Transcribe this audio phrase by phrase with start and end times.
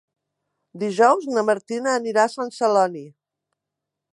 [0.83, 3.05] Dijous na Martina anirà a Sant Celoni.